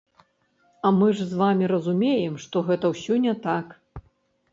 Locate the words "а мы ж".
0.87-1.27